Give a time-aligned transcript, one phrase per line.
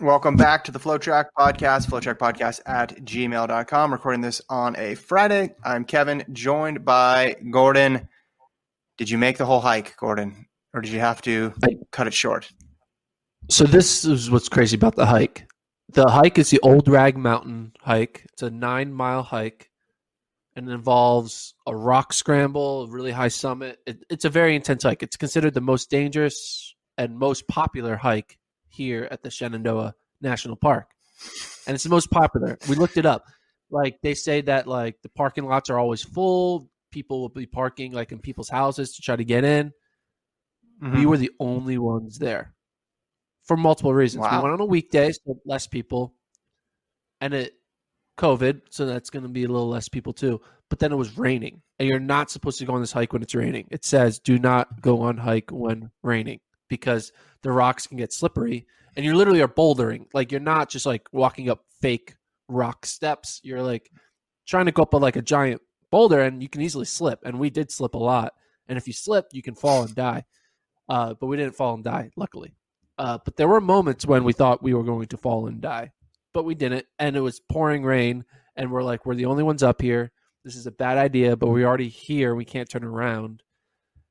[0.00, 3.92] Welcome back to the FloTrack Podcast, FloTrack Podcast at gmail.com.
[3.92, 5.52] Recording this on a Friday.
[5.64, 8.08] I'm Kevin, joined by Gordon.
[8.96, 12.14] Did you make the whole hike, Gordon, or did you have to I- cut it
[12.14, 12.48] short?
[13.50, 15.48] So this is what's crazy about the hike.
[15.88, 18.24] The hike is the Old Rag Mountain hike.
[18.32, 19.68] It's a nine mile hike,
[20.54, 23.80] and it involves a rock scramble, a really high summit.
[23.84, 25.02] It, it's a very intense hike.
[25.02, 28.37] It's considered the most dangerous and most popular hike
[28.78, 30.88] here at the Shenandoah National Park,
[31.66, 32.56] and it's the most popular.
[32.68, 33.24] We looked it up.
[33.70, 36.70] Like they say that like the parking lots are always full.
[36.92, 39.72] People will be parking like in people's houses to try to get in.
[40.80, 41.04] We Mhm.
[41.06, 42.54] were the only ones there
[43.42, 44.22] for multiple reasons.
[44.22, 44.38] Wow.
[44.38, 46.14] We went on a weekday, so less people,
[47.20, 47.54] and it
[48.16, 50.40] COVID, so that's going to be a little less people too.
[50.70, 53.22] But then it was raining, and you're not supposed to go on this hike when
[53.22, 53.66] it's raining.
[53.70, 57.12] It says do not go on hike when raining because
[57.42, 60.06] the rocks can get slippery, and you literally are bouldering.
[60.12, 62.14] Like you're not just like walking up fake
[62.48, 63.40] rock steps.
[63.42, 63.90] You're like
[64.46, 67.20] trying to go up like a giant boulder, and you can easily slip.
[67.24, 68.32] And we did slip a lot.
[68.68, 70.24] And if you slip, you can fall and die.
[70.88, 72.54] Uh, but we didn't fall and die, luckily.
[72.98, 75.92] Uh, but there were moments when we thought we were going to fall and die,
[76.34, 76.86] but we didn't.
[76.98, 78.24] And it was pouring rain,
[78.56, 80.10] and we're like, we're the only ones up here.
[80.44, 82.34] This is a bad idea, but we're already here.
[82.34, 83.42] We can't turn around.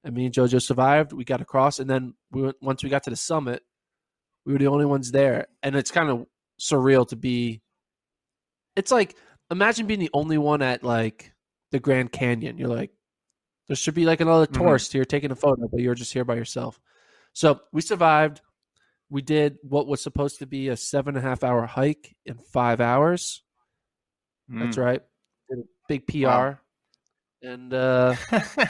[0.07, 1.11] And me and JoJo survived.
[1.11, 3.61] We got across, and then we went, once we got to the summit,
[4.45, 5.47] we were the only ones there.
[5.61, 6.25] And it's kind of
[6.61, 7.61] surreal to be.
[8.77, 9.17] It's like
[9.51, 11.33] imagine being the only one at like
[11.71, 12.57] the Grand Canyon.
[12.57, 12.91] You're like,
[13.67, 14.53] there should be like another Mhm.
[14.53, 16.79] tourist here taking a photo, but you're just here by yourself.
[17.33, 18.39] So we survived.
[19.09, 22.37] We did what was supposed to be a seven and a half hour hike in
[22.37, 23.43] five hours.
[24.47, 24.85] That's Mm.
[24.85, 25.01] right.
[25.49, 26.27] Did a big PR.
[26.27, 26.59] Wow.
[27.47, 28.15] And uh,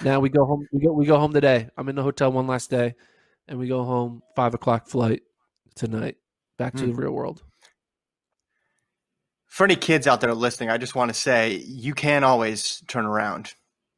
[0.04, 0.68] now we go home.
[0.72, 0.92] We go.
[0.92, 1.68] We go home today.
[1.78, 2.94] I'm in the hotel one last day,
[3.48, 5.24] and we go home five o'clock flight
[5.76, 6.18] tonight,
[6.58, 6.90] back to Hmm.
[6.92, 7.42] the real world.
[9.48, 13.06] For any kids out there listening, I just want to say you can always turn
[13.06, 13.54] around.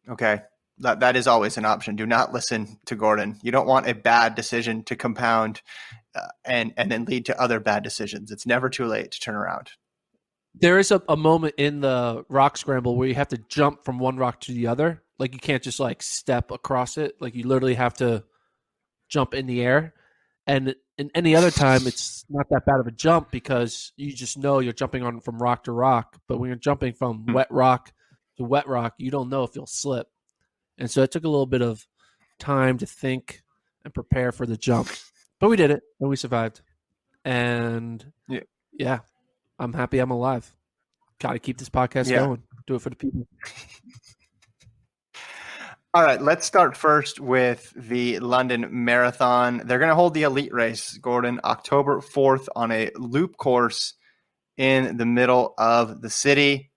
[0.09, 0.41] Okay.
[0.81, 1.97] That, that is always an option.
[1.97, 3.37] Do not listen to Gordon.
[3.43, 5.61] You don't want a bad decision to compound
[6.15, 8.31] uh, and, and then lead to other bad decisions.
[8.31, 9.71] It's never too late to turn around.
[10.55, 13.99] There is a, a moment in the rock scramble where you have to jump from
[13.99, 15.03] one rock to the other.
[15.17, 17.15] Like you can't just like step across it.
[17.21, 18.23] Like you literally have to
[19.07, 19.93] jump in the air.
[20.47, 24.37] And in any other time, it's not that bad of a jump because you just
[24.37, 26.17] know you're jumping on from rock to rock.
[26.27, 27.33] But when you're jumping from Hmm.
[27.33, 27.91] wet rock
[28.37, 30.07] to wet rock, you don't know if you'll slip.
[30.77, 31.85] And so it took a little bit of
[32.39, 33.43] time to think
[33.85, 34.89] and prepare for the jump.
[35.39, 36.61] But we did it and we survived.
[37.23, 38.41] And Yeah.
[38.73, 38.99] yeah,
[39.59, 40.53] I'm happy I'm alive.
[41.19, 42.19] Got to keep this podcast Yeah.
[42.25, 42.43] going.
[42.67, 43.27] Do it for the people.
[45.93, 49.63] All right, let's start first with the London Marathon.
[49.65, 53.95] They're going to hold the elite race, Gordon, October 4th on a loop course
[54.55, 56.71] in the middle of the city.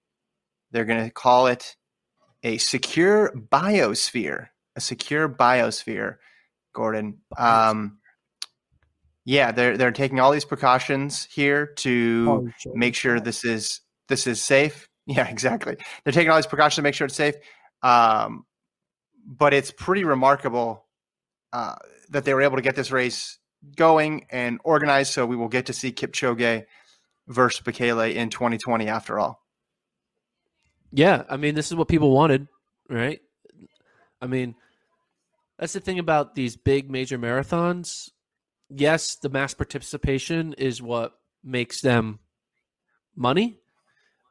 [0.70, 1.76] They're going to call it
[2.42, 6.16] a secure biosphere, a secure biosphere,
[6.72, 7.18] Gordon.
[7.36, 7.98] Um,
[9.24, 14.40] yeah, they're they're taking all these precautions here to make sure this is this is
[14.40, 14.88] safe.
[15.04, 15.76] Yeah, exactly.
[16.04, 17.34] They're taking all these precautions to make sure it's safe.
[17.82, 18.46] Um,
[19.26, 20.86] but it's pretty remarkable
[21.52, 21.74] uh,
[22.10, 23.40] that they were able to get this race
[23.74, 25.12] going and organized.
[25.12, 26.66] So we will get to see Kipchoge
[27.26, 29.42] versus Bekele in 2020 after all.
[30.92, 32.46] Yeah, I mean, this is what people wanted,
[32.88, 33.20] right?
[34.20, 34.54] I mean,
[35.58, 38.10] that's the thing about these big major marathons.
[38.74, 42.20] Yes, the mass participation is what makes them
[43.16, 43.58] money.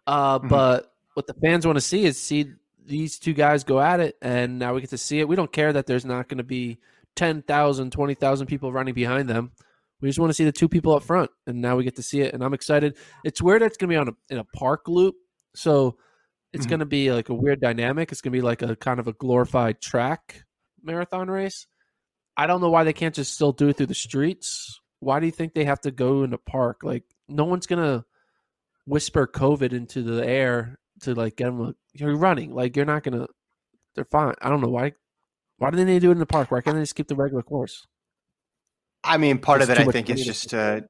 [0.07, 0.49] Uh, Mhm.
[0.49, 2.53] But what the fans want to see is see
[2.85, 5.27] these two guys go at it, and now we get to see it.
[5.27, 6.79] We don't care that there's not going to be
[7.15, 9.51] 10,000, 20,000 people running behind them.
[10.01, 12.03] We just want to see the two people up front, and now we get to
[12.03, 12.97] see it, and I'm excited.
[13.23, 13.61] It's weird.
[13.61, 15.15] It's going to be on a, in a park loop,
[15.53, 15.97] so
[16.53, 16.69] it's Mhm.
[16.69, 18.11] going to be like a weird dynamic.
[18.11, 20.43] It's going to be like a kind of a glorified track
[20.81, 21.67] marathon race.
[22.37, 24.79] I don't know why they can't just still do it through the streets.
[24.99, 26.81] Why do you think they have to go in the park?
[26.83, 28.05] Like, no one's going to
[28.85, 31.75] whisper COVID into the air to like get them.
[31.93, 32.53] You're running.
[32.53, 33.27] Like, you're not going to.
[33.95, 34.33] They're fine.
[34.41, 34.93] I don't know why.
[35.57, 36.51] Why do they need to do it in the park?
[36.51, 37.85] Why can't they just keep the regular course?
[39.03, 40.81] I mean, part of It's it, I think, is just uh,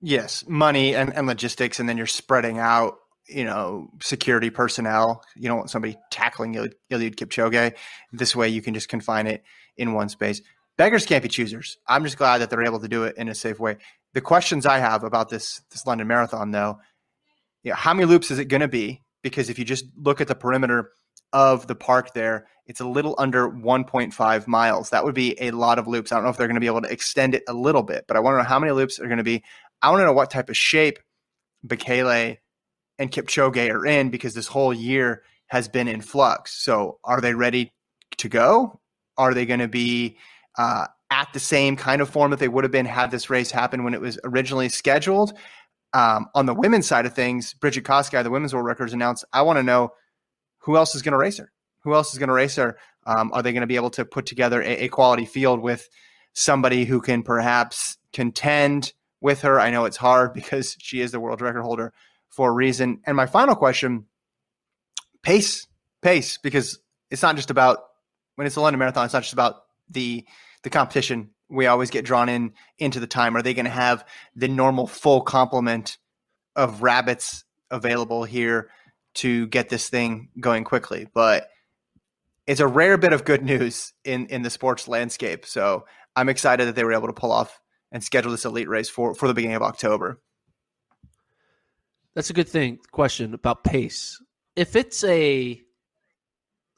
[0.00, 2.94] yes, money and, and logistics, and then you're spreading out.
[3.28, 5.22] You know, security personnel.
[5.36, 7.74] You don't want somebody tackling Eliud Kipchoge.
[8.12, 9.44] This way, you can just confine it
[9.76, 10.42] in one space.
[10.78, 11.76] Beggars can't be choosers.
[11.86, 13.76] I'm just glad that they're able to do it in a safe way.
[14.14, 16.78] The questions I have about this this London Marathon, though,
[17.62, 19.02] you know, how many loops is it going to be?
[19.22, 20.90] Because if you just look at the perimeter
[21.32, 24.90] of the park there, it's a little under 1.5 miles.
[24.90, 26.12] That would be a lot of loops.
[26.12, 28.04] I don't know if they're going to be able to extend it a little bit,
[28.06, 29.42] but I want to know how many loops are going to be.
[29.80, 30.98] I want to know what type of shape
[31.66, 32.38] Bekele
[32.98, 36.52] and Kipchoge are in because this whole year has been in flux.
[36.64, 37.72] So are they ready
[38.18, 38.80] to go?
[39.16, 40.16] Are they going to be
[40.58, 43.50] uh, at the same kind of form that they would have been had this race
[43.50, 45.32] happened when it was originally scheduled?
[45.94, 49.42] Um, on the women's side of things, Brigid Kosgei, the women's world records announced, I
[49.42, 49.92] want to know
[50.58, 51.52] who else is going to race her.
[51.80, 52.78] Who else is going to race her?
[53.04, 55.88] Um, are they going to be able to put together a, a quality field with
[56.32, 59.60] somebody who can perhaps contend with her?
[59.60, 61.92] I know it's hard because she is the world record holder
[62.30, 63.00] for a reason.
[63.04, 64.06] And my final question
[65.22, 65.66] pace,
[66.00, 66.78] pace, because
[67.10, 67.80] it's not just about
[68.36, 69.56] when it's a London Marathon, it's not just about
[69.92, 70.24] the
[70.62, 71.30] the competition.
[71.48, 73.36] We always get drawn in into the time.
[73.36, 75.98] Are they going to have the normal full complement
[76.56, 78.70] of rabbits available here
[79.14, 81.08] to get this thing going quickly?
[81.12, 81.48] But
[82.46, 85.46] it's a rare bit of good news in in the sports landscape.
[85.46, 85.86] So
[86.16, 87.60] I'm excited that they were able to pull off
[87.90, 90.20] and schedule this elite race for for the beginning of October.
[92.14, 92.78] That's a good thing.
[92.90, 94.20] Question about pace.
[94.54, 95.60] If it's a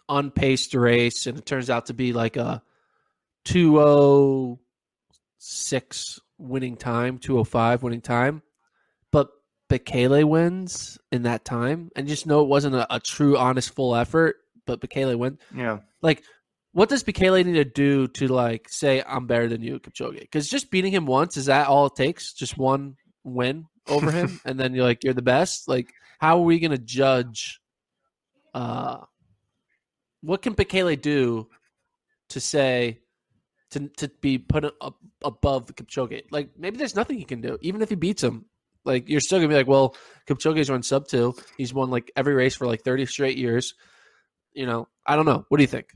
[0.09, 2.63] unpaced race and it turns out to be like a
[3.45, 8.43] 206 winning time, 205 winning time,
[9.13, 9.29] but
[9.71, 13.95] Bekele wins in that time and just know it wasn't a, a true honest full
[13.95, 14.37] effort,
[14.67, 15.39] but Bekele wins.
[15.55, 15.81] Yeah.
[16.03, 16.23] Like
[16.75, 20.21] what does Bekele need to do to like say I'm better than you, Kipchoge?
[20.21, 22.33] Because just beating him once is that all it takes?
[22.33, 25.69] Just one win over him, and then you're like you're the best.
[25.69, 27.61] Like, how are we gonna judge?
[28.53, 28.99] Uh,
[30.21, 31.49] what can Bekele do
[32.31, 32.99] to say
[33.75, 36.25] to to be put up above Kipchoge?
[36.31, 38.47] Like, maybe there's nothing he can do, even if he beats him.
[38.85, 41.35] Like, you're still gonna be like, well, Kipchoge's run sub two.
[41.57, 43.75] He's won like every race for like 30 straight years.
[44.53, 45.45] You know, I don't know.
[45.49, 45.93] What do you think?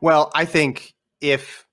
[0.00, 1.66] Well, I think if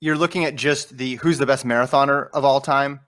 [0.00, 3.00] you're looking at just the who's the best marathoner of all time,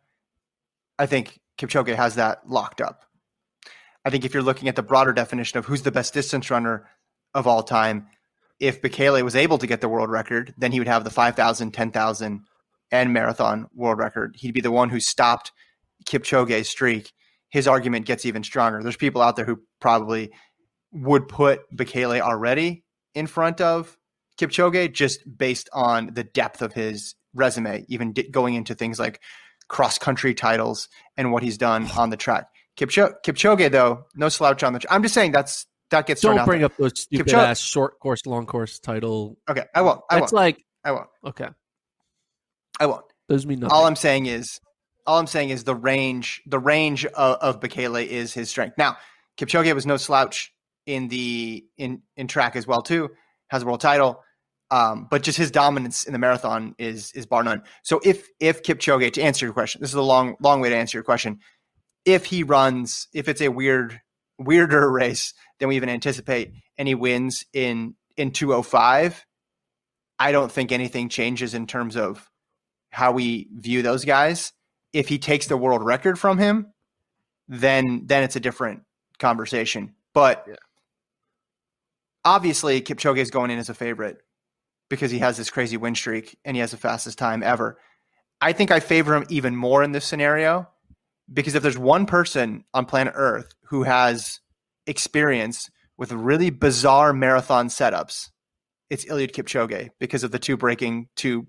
[0.98, 3.04] I think Kipchoge has that locked up.
[4.04, 6.88] I think if you're looking at the broader definition of who's the best distance runner
[7.34, 8.06] of all time,
[8.60, 11.72] if Bekele was able to get the world record, then he would have the 5,000,
[11.72, 12.40] 10,000,
[12.90, 14.36] and marathon world record.
[14.38, 15.52] He'd be the one who stopped
[16.06, 17.12] Kipchoge's streak.
[17.50, 18.82] His argument gets even stronger.
[18.82, 20.32] There's people out there who probably
[20.92, 22.84] would put Bekele already
[23.14, 23.96] in front of
[24.38, 29.20] Kipchoge just based on the depth of his resume, even di- going into things like
[29.68, 32.46] cross country titles and what he's done on the track.
[32.78, 34.78] Kipchoge, Kipchoge though, no slouch on the.
[34.78, 36.66] Tra- I'm just saying that's that gets Don't bring there.
[36.66, 39.38] up those stupid Kipchoge- ass short course, long course title.
[39.48, 40.00] Okay, I won't.
[40.10, 40.42] I That's won't.
[40.42, 41.08] like I won't.
[41.26, 41.48] okay.
[42.80, 43.04] I won't.
[43.28, 43.72] Those mean nothing.
[43.74, 44.60] All I'm saying is,
[45.06, 46.42] all I'm saying is the range.
[46.46, 48.76] The range of, of Bekele is his strength.
[48.78, 48.96] Now,
[49.38, 50.52] Kipchoge was no slouch
[50.86, 53.10] in the in in track as well too.
[53.48, 54.22] Has a world title,
[54.70, 57.62] um, but just his dominance in the marathon is is bar none.
[57.82, 60.76] So if if Kipchoge to answer your question, this is a long long way to
[60.76, 61.38] answer your question.
[62.04, 64.00] If he runs, if it's a weird
[64.38, 69.24] weirder race than we even anticipate, any wins in in 205,
[70.18, 72.28] I don't think anything changes in terms of
[72.90, 74.52] how we view those guys.
[74.92, 76.72] If he takes the world record from him,
[77.48, 78.82] then then it's a different
[79.18, 79.94] conversation.
[80.14, 80.54] But Yeah.
[82.24, 84.18] obviously, Kipchoge is going in as a favorite
[84.88, 87.78] because he has this crazy win streak and he has the fastest time ever.
[88.40, 90.68] I think I favor him even more in this scenario
[91.32, 94.40] because if there's one person on planet Earth who has
[94.88, 98.30] experience with really bizarre marathon setups,
[98.90, 101.46] it's Eliud Kipchoge because of the two breaking two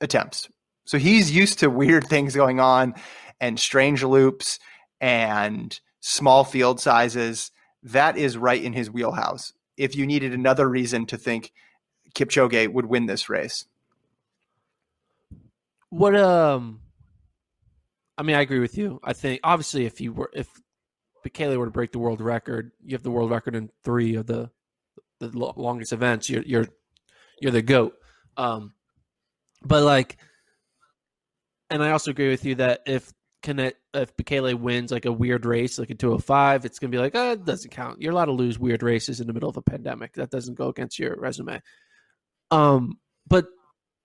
[0.00, 0.48] attempts.
[0.84, 2.94] So he's used to weird things going on
[3.40, 4.58] and strange loops
[5.00, 7.50] and small field sizes.
[7.82, 9.52] That is right in his wheelhouse.
[9.76, 11.52] If you needed another reason to think
[12.14, 13.64] Kipchoge would win this race.
[15.90, 16.80] What um
[18.16, 19.00] I mean, I agree with you.
[19.02, 20.48] I think obviously if you were if
[21.24, 24.26] Bekele were to break the world record, you have the world record in three of
[24.26, 24.50] the
[25.20, 26.28] the longest events.
[26.28, 26.68] You're you're
[27.40, 27.94] you're the goat.
[28.36, 28.74] Um,
[29.62, 30.18] but like,
[31.70, 33.12] and I also agree with you that if
[33.42, 37.14] Canet, if Bekele wins like a weird race, like a 205, it's gonna be like,
[37.14, 38.00] oh, it doesn't count.
[38.00, 40.14] You're allowed to lose weird races in the middle of a pandemic.
[40.14, 41.60] That doesn't go against your resume.
[42.50, 43.46] Um, but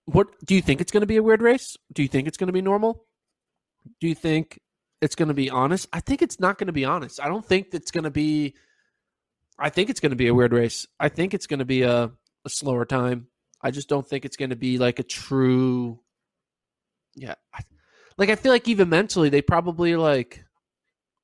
[0.05, 1.77] what do you think it's gonna be a weird race?
[1.93, 3.05] Do you think it's gonna be normal?
[3.99, 4.59] Do you think
[5.01, 5.87] it's going to be honest?
[5.93, 7.21] I think it's not going to be honest.
[7.21, 8.55] I don't think it's going to be.
[9.57, 10.87] I think it's going to be a weird race.
[10.99, 12.11] I think it's going to be a,
[12.45, 13.27] a slower time.
[13.61, 15.99] I just don't think it's going to be like a true.
[17.15, 17.35] Yeah,
[18.17, 20.43] like I feel like even mentally they probably like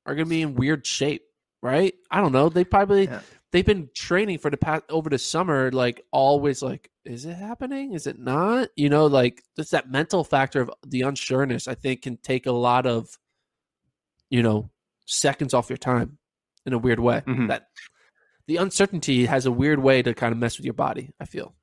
[0.04, 1.22] are going to be in weird shape,
[1.62, 1.94] right?
[2.10, 2.48] I don't know.
[2.48, 3.20] They probably yeah.
[3.52, 6.62] they've been training for the past over the summer, like always.
[6.62, 7.92] Like, is it happening?
[7.92, 8.68] Is it not?
[8.76, 11.68] You know, like just that mental factor of the unsureness.
[11.68, 13.08] I think can take a lot of
[14.30, 14.70] you know,
[15.06, 16.18] seconds off your time
[16.64, 17.22] in a weird way.
[17.26, 17.48] Mm-hmm.
[17.48, 17.68] That
[18.46, 21.54] the uncertainty has a weird way to kind of mess with your body, I feel.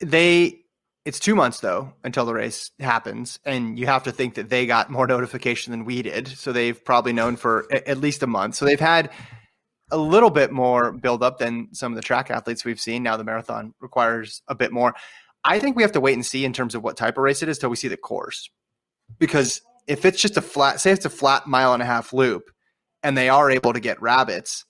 [0.00, 0.60] They
[1.04, 4.66] it's two months though until the race happens, and you have to think that they
[4.66, 6.28] got more notification than we did.
[6.28, 8.54] So they've probably known for at least a month.
[8.54, 9.10] So they've had
[9.90, 13.02] a little bit more build up than some of the track athletes we've seen.
[13.02, 14.94] Now the marathon requires a bit more.
[15.42, 17.42] I think we have to wait and see in terms of what type of race
[17.42, 18.50] it is till we see the course.
[19.18, 22.44] Because if it's just a flat, say it's a flat mile and a half loop,
[23.02, 24.64] and they are able to get rabbits,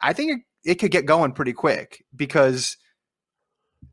[0.00, 0.32] I think
[0.64, 2.78] it, it could get going pretty quick because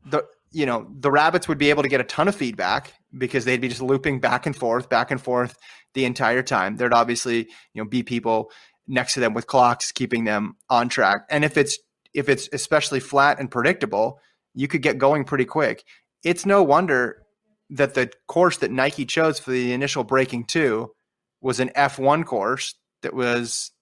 [0.06, 3.44] the you know the rabbits would be able to get a ton of feedback because
[3.44, 5.54] they'd be just looping back and forth, back and forth
[5.92, 6.76] the entire time.
[6.76, 8.50] There'd obviously you know be people
[8.88, 11.78] next to them with clocks keeping them on track, and if it's
[12.14, 14.18] if it's especially flat and predictable,
[14.54, 15.84] you could get going pretty quick.
[16.24, 17.21] It's no wonder
[17.72, 20.92] that the course that Nike chose for the initial breaking two
[21.40, 23.72] was an F1 course that was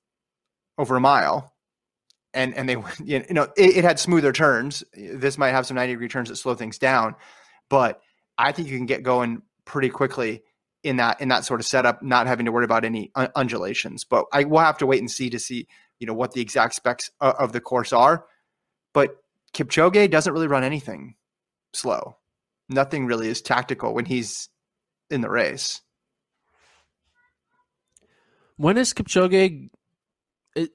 [0.78, 1.52] over a mile.
[2.32, 4.84] And and they you know it, it, had smoother turns.
[4.94, 7.16] This might have some 90 degree turns that slow things down,
[7.68, 8.00] but
[8.38, 10.42] I think you can get going pretty quickly
[10.84, 14.04] in that in that sort of setup, not having to worry about any undulations.
[14.04, 15.66] But I will have to wait and see to see
[15.98, 18.24] you know what the exact specs of the course are.
[18.94, 19.16] But
[19.52, 21.16] Kipchoge doesn't really run anything
[21.74, 22.16] slow
[22.70, 24.48] nothing really is tactical when he's
[25.10, 25.82] in the race.
[28.56, 29.70] When is Kipchoge?
[30.54, 30.70] It,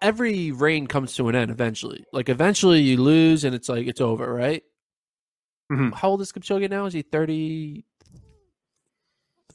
[0.00, 2.04] every reign comes to an end eventually.
[2.12, 4.62] Like eventually you lose and it's like it's over, right?
[5.70, 5.90] Mm-hmm.
[5.90, 6.86] How old is Kipchoge now?
[6.86, 7.84] Is he thirty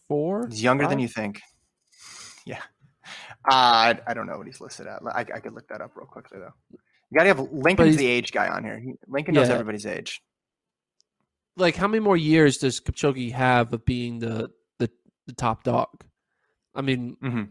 [0.08, 0.48] four?
[0.48, 0.92] He's younger Five?
[0.92, 1.42] than you think.
[2.46, 2.62] Yeah.
[3.44, 5.02] Uh, I, I don't know what he's listed at.
[5.06, 6.54] I, I could look that up real quickly though.
[6.72, 8.82] You got to have Lincoln's the age guy on here.
[9.06, 9.56] Lincoln knows yeah.
[9.56, 10.22] everybody's age
[11.58, 14.90] like how many more years does Kipchoge have of being the the,
[15.26, 15.90] the top dog?
[16.76, 17.44] I mean, mm-hmm.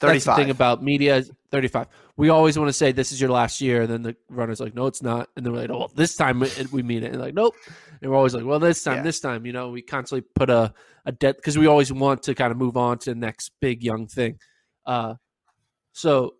[0.00, 1.24] that's the thing about media.
[1.50, 1.88] Thirty-five.
[2.16, 4.74] We always want to say this is your last year, and then the runner's like,
[4.74, 7.20] "No, it's not." And then we're like, "Oh, well, this time we mean it." And
[7.20, 7.54] like, "Nope."
[8.00, 9.02] And we're always like, "Well, this time, yeah.
[9.02, 10.72] this time." You know, we constantly put a
[11.04, 13.82] a debt because we always want to kind of move on to the next big
[13.82, 14.38] young thing.
[14.86, 15.14] Uh,
[15.92, 16.34] so,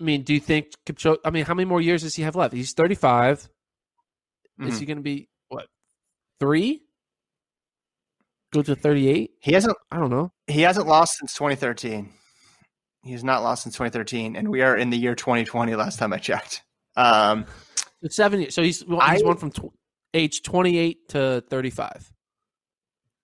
[0.00, 1.18] I mean, do you think Kipchoge?
[1.24, 2.52] I mean, how many more years does he have left?
[2.54, 3.48] He's thirty-five.
[4.62, 4.72] Mm-hmm.
[4.72, 5.66] Is he going to be what
[6.40, 6.82] three?
[8.52, 9.32] Go to thirty-eight.
[9.40, 9.76] He hasn't.
[9.90, 10.32] I don't know.
[10.46, 12.10] He hasn't lost since 2013.
[13.04, 15.74] He's not lost since 2013, and we are in the year 2020.
[15.74, 16.62] Last time I checked.
[16.96, 17.46] Um,
[18.02, 18.54] it's seven years.
[18.54, 19.72] So he's he's I, won from tw-
[20.14, 22.12] age 28 to 35.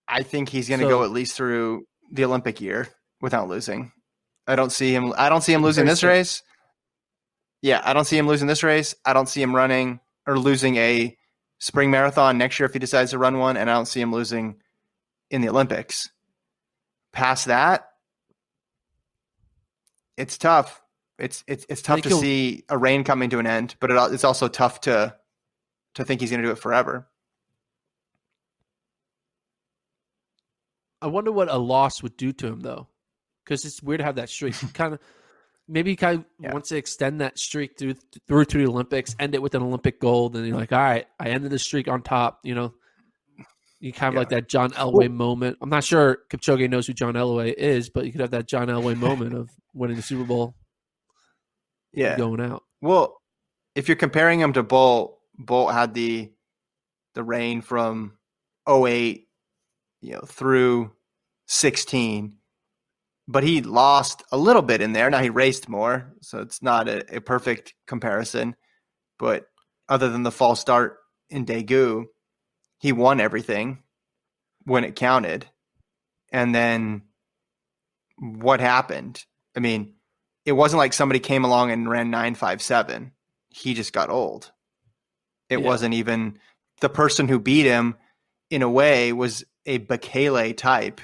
[0.08, 2.88] I think he's going to so, go at least through the Olympic year
[3.20, 3.92] without losing.
[4.46, 5.12] I don't see him.
[5.18, 6.42] I don't see him losing this race.
[7.60, 8.94] Yeah, I don't see him losing this race.
[9.04, 11.16] I don't see him running or losing a
[11.58, 14.12] spring marathon next year if he decides to run one, and I don't see him
[14.12, 14.56] losing
[15.30, 16.10] in the Olympics.
[17.12, 17.88] Past that,
[20.16, 20.82] it's tough.
[21.18, 24.24] It's it's it's tough to see a reign coming to an end, but it, it's
[24.24, 25.14] also tough to
[25.94, 27.08] to think he's going to do it forever.
[31.00, 32.88] I wonder what a loss would do to him though,
[33.44, 34.54] because it's weird to have that streak.
[34.74, 35.00] kind of
[35.68, 36.52] maybe kind of yeah.
[36.52, 37.94] wants to extend that streak through
[38.26, 41.06] through to the Olympics, end it with an Olympic gold, and you're like, all right,
[41.20, 42.40] I ended the streak on top.
[42.42, 42.74] You know,
[43.80, 44.18] You kind of Yeah.
[44.20, 45.58] like that John Elway moment.
[45.60, 48.66] I'm not sure Kipchoge knows who John Elway is, but you could have that John
[48.68, 50.56] Elway moment of winning the Super Bowl,
[51.92, 52.16] Yeah.
[52.16, 52.64] going out.
[52.80, 53.20] Well,
[53.74, 56.32] if you're comparing him to Bolt, Bolt had the
[57.14, 58.16] the reign from
[58.68, 59.28] 08,
[60.00, 60.92] you know, through
[61.46, 62.37] 16,
[63.28, 65.10] but he lost a little bit in there.
[65.10, 68.56] Now he raced more, so it's not a, a perfect comparison.
[69.18, 69.46] But
[69.88, 70.96] other than the false start
[71.28, 72.06] in Daegu,
[72.80, 73.82] he won everything
[74.64, 75.46] when it counted.
[76.32, 77.02] And then
[78.18, 79.22] what happened?
[79.56, 79.94] I mean,
[80.44, 83.12] it wasn't like somebody came along and ran 957
[83.50, 84.52] he just got old.
[85.48, 85.66] It Yeah.
[85.66, 86.38] wasn't even
[86.80, 87.96] the person who beat him
[88.50, 91.00] in a way was a Bekele type.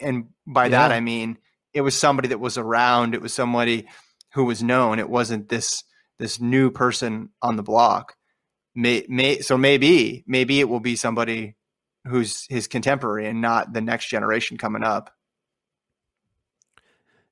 [0.00, 1.38] And by that I mean
[1.74, 3.86] it was somebody that was around, it was somebody
[4.32, 4.98] who was known.
[4.98, 5.82] It wasn't this
[6.18, 8.14] this new person on the block.
[8.74, 11.56] May, may so maybe maybe it will be somebody
[12.06, 15.10] who's his contemporary and not the next generation coming up.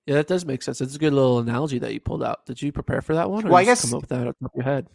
[0.07, 0.81] Yeah, that does make sense.
[0.81, 2.45] It's a good little analogy that you pulled out.
[2.47, 3.47] Did you prepare for that one?
[3.47, 4.89] Or Well, I guess- come up with that top of your head.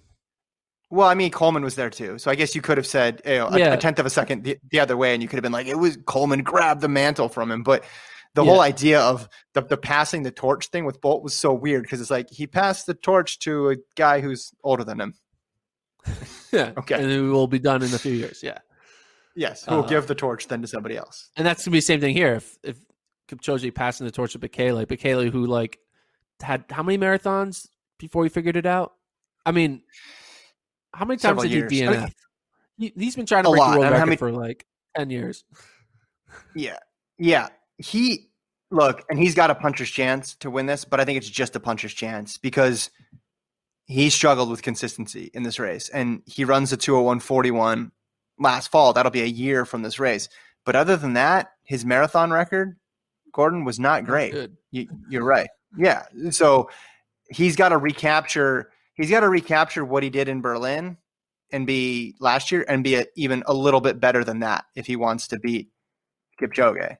[0.89, 3.35] Well, I mean, Coleman was there too, so I guess you could have said you
[3.35, 3.73] know, a, Yeah.
[3.73, 5.67] a tenth of a second the, the other way, and you could have been like,
[5.67, 7.83] "It was Coleman grabbed the mantle from him." But
[8.37, 11.83] the whole idea of the, the passing the torch thing with Bolt was so weird
[11.83, 15.13] because it's like he passed the torch to a guy who's older than him.
[16.53, 16.71] Yeah.
[16.77, 16.95] Okay.
[16.95, 18.41] And it will be done in a few years.
[18.41, 18.59] Yeah.
[19.35, 21.29] Yes, who will Uh, give the torch then to somebody else.
[21.35, 22.35] And that's gonna be the same thing here.
[22.35, 22.77] If if
[23.27, 25.77] Kipchoge passing the torch to Bekele, Bekele who like
[26.41, 27.67] had how many marathons
[27.99, 28.93] before he figured it out?
[29.45, 29.81] I mean,
[30.93, 31.71] how many times Several did years.
[31.71, 32.13] he I mean, DNF?
[32.77, 33.73] He, he's been trying to break lot.
[33.73, 34.65] the world I mean, record many- for like
[34.95, 35.43] ten years.
[36.55, 36.77] Yeah,
[37.17, 37.49] yeah.
[37.77, 38.26] He
[38.71, 41.55] look, and he's got a puncher's chance to win this, but I think it's just
[41.55, 42.89] a puncher's chance because
[43.85, 47.91] he struggled with consistency in this race, and he runs a 201.41
[48.39, 48.93] last fall.
[48.93, 50.27] That'll be a year from this race.
[50.65, 52.77] But other than that, his marathon record,
[53.33, 54.33] Gordon, was not great.
[54.71, 55.49] You, you're right.
[55.77, 56.03] Yeah.
[56.31, 56.69] So
[57.29, 58.71] he's got to recapture.
[58.95, 60.97] He's got to recapture what he did in Berlin
[61.51, 64.85] and be last year and be a, even a little bit better than that if
[64.85, 65.69] he wants to beat
[66.41, 66.97] Kipchoge.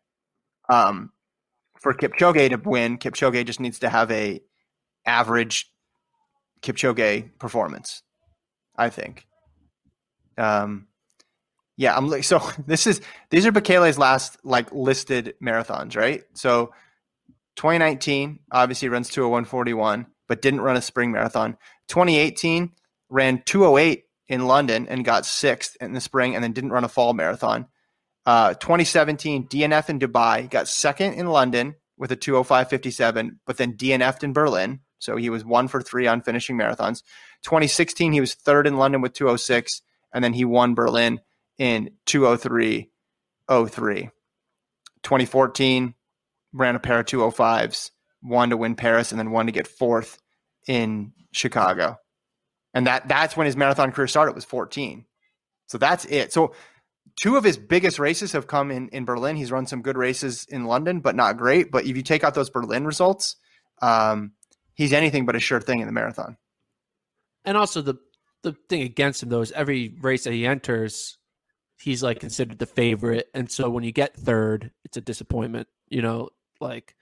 [0.69, 1.12] Um,
[1.80, 4.42] for Kipchoge to win, Kipchoge just needs to have a
[5.06, 5.72] average
[6.62, 8.04] Kipchoge performance.
[8.78, 9.28] I think.
[10.38, 10.88] Um,
[11.78, 12.42] yeah, I'm like so.
[12.66, 16.24] This is these are Bekele's last like listed marathons, right?
[16.34, 16.74] So
[17.56, 21.58] 2019 obviously runs to a 20141, but didn't run a spring marathon.
[21.88, 22.72] 2018
[23.10, 26.90] ran 208 in London and got sixth in the spring, and then didn't run a
[26.90, 27.68] fall marathon.
[28.28, 34.22] Uh, 2017 DNF in Dubai, got second in London with a 205.57, but then DNF'd
[34.26, 34.82] in Berlin.
[35.00, 37.04] So he was one for three on finishing marathons.
[37.44, 39.82] 2016 he was third in London with 206,
[40.13, 41.22] and then he won Berlin
[41.58, 42.90] in 203.03.
[45.04, 45.94] 2014
[46.52, 50.20] ran a pair of 205s, one to win Paris, and then one to get fourth
[50.68, 51.96] in Chicago.
[52.74, 55.06] And that that's when his marathon career started was 14.
[55.68, 56.34] So that's it.
[56.34, 56.54] So
[57.17, 59.36] two of his biggest races have come in in Berlin.
[59.36, 61.71] He's run some good races in London, but not great.
[61.71, 63.36] But if you take out those Berlin results,
[63.82, 64.32] um,
[64.75, 66.38] he's anything but a sure thing in the marathon.
[67.43, 67.95] And also the
[68.43, 71.17] the thing against him though is every race that he enters,
[71.82, 75.67] he's like considered the favorite, and so when you get third, it's a disappointment.
[75.89, 76.30] You know,
[76.62, 76.95] like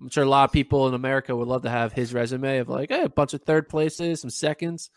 [0.00, 2.68] I'm sure a lot of people in America would love to have his resume of
[2.68, 4.90] like hey, a bunch of third places, some seconds,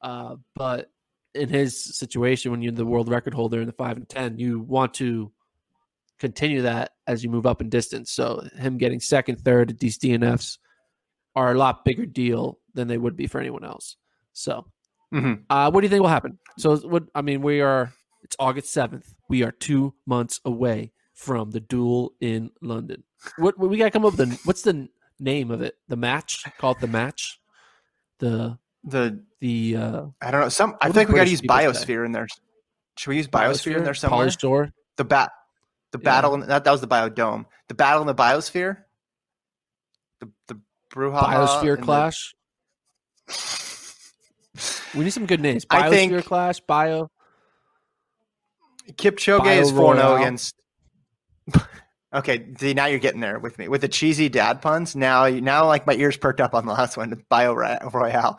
[0.00, 0.90] uh, but
[1.38, 4.60] in his situation, when you're the world record holder in the five and ten, you
[4.60, 5.32] want to
[6.18, 8.10] continue that as you move up in distance.
[8.12, 10.58] So him getting second, third at these DNFs
[11.36, 13.96] are a lot bigger deal than they would be for anyone else.
[14.32, 14.66] So,
[15.12, 15.44] Mhm.
[15.48, 16.38] uh, what do you think will happen?
[16.58, 17.92] So, what I mean, we are.
[18.22, 19.14] It's August seventh.
[19.28, 23.04] We are two months away from the duel in London.
[23.36, 24.28] What, what we got to come up with?
[24.28, 25.76] The, what's the name of it?
[25.88, 26.44] The match?
[26.58, 27.40] Call it the match.
[28.18, 30.48] The The the uh, I don't know.
[30.48, 31.66] Some I think we got to use people say?
[31.66, 32.26] biosphere in there.
[32.96, 34.28] Should we use biosphere, in there somewhere?
[34.96, 35.30] The bat,
[35.92, 36.04] the Yeah.
[36.04, 36.34] battle.
[36.34, 37.44] In, that that was the biodome.
[37.68, 38.78] The battle in the biosphere.
[40.20, 40.60] The the
[40.92, 41.22] brouhaha.
[41.24, 42.34] Biosphere in the- clash.
[44.94, 45.64] We need some good names.
[45.70, 46.60] I Biosphere think- clash.
[46.60, 47.08] Bio.
[48.92, 50.54] Kipchoge Bio is 4 0 against.
[52.12, 53.68] Okay, see, now you're getting there with me.
[53.68, 56.96] With the cheesy dad puns, now now like my ears perked up on the last
[56.96, 58.38] one, Bio Royale.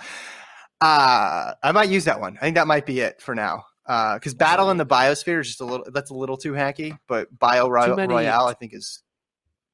[0.81, 2.37] Uh, I might use that one.
[2.37, 3.65] I think that might be it for now.
[3.85, 7.27] Because Battle in the Biosphere is just a little, that's a little too hacky, but
[7.39, 9.01] Bio Ro- many- Royale, I think, is,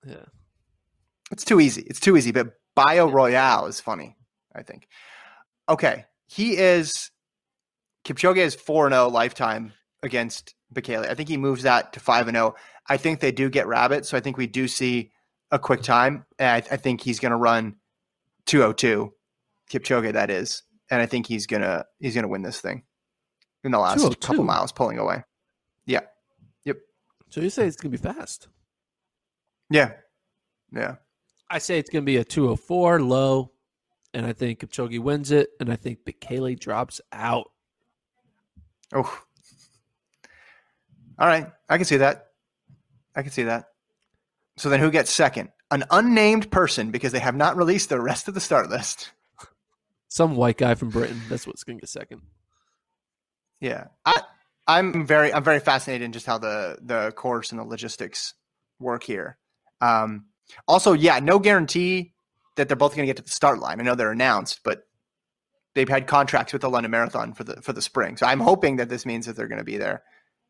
[0.06, 0.24] Yeah.
[1.32, 1.82] it's too easy.
[1.82, 4.16] It's too easy, but Bio Royale is funny,
[4.56, 4.88] I think.
[5.68, 6.06] Okay.
[6.28, 7.12] He is,
[8.06, 11.10] Kipchoge is 4 0 lifetime against Bekele.
[11.10, 12.56] I think he moves that to five and zero.
[12.88, 15.12] I think they do get Rabbit, so I think we do see
[15.52, 16.26] a quick time.
[16.38, 17.78] And I, I think he's going to run
[18.46, 19.14] two oh two,
[19.72, 20.62] Kipchoge that is,
[20.92, 22.84] and I think he's gonna he's gonna win this thing
[23.64, 24.28] in the last 202?
[24.28, 25.24] couple miles pulling away.
[25.88, 26.02] Yeah,
[26.66, 26.78] Yep.
[27.30, 28.48] So you say it's gonna be fast?
[29.72, 29.94] yeah,
[30.72, 30.96] yeah.
[31.50, 33.52] I say it's gonna be a 204 low,
[34.14, 37.50] and I think Kipchoge wins it, and I think Bekele drops out.
[38.94, 39.22] Oh,
[41.20, 41.48] all right.
[41.70, 42.28] I can see that.
[43.16, 43.66] I can see that.
[44.58, 45.50] So then, who gets second?
[45.72, 49.12] An unnamed person because they have not released the rest of the start list.
[50.08, 51.22] Some white guy from Britain.
[51.30, 52.22] That's what's gonna get second.
[53.60, 54.22] Yeah, I,
[54.68, 58.34] I'm very, I'm very fascinated in just how the the course and the logistics
[58.80, 59.38] work here.
[59.82, 60.26] Um,
[60.68, 62.14] also, yeah, no guarantee
[62.56, 63.80] that they're both going to get to the start line.
[63.80, 64.84] I know they're announced, but
[65.74, 68.18] they've had contracts with the London Marathon for the for the spring.
[68.18, 70.04] So I'm hoping that this means that they're going to be there.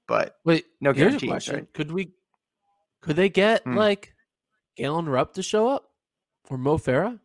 [0.07, 1.73] But Wait, No here's a question: right?
[1.73, 2.11] Could we,
[3.01, 3.75] could they get Hmm.
[3.77, 4.13] like
[4.77, 5.89] Galen Rupp to show up
[6.49, 7.19] or Mo Farah?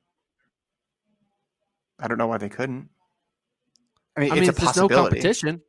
[1.99, 2.89] I don't know why they couldn't.
[4.17, 5.63] I mean, I it's mean, a there's no competition.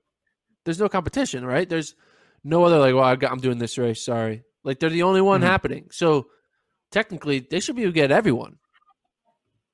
[0.64, 1.68] There's no competition, right?
[1.68, 1.96] There's
[2.44, 4.04] no other like, well, I got, I'm doing this race.
[4.04, 5.46] Sorry, like they're the only one Mhm.
[5.46, 5.88] happening.
[5.92, 6.28] So
[6.92, 8.58] technically, they should be able to get everyone.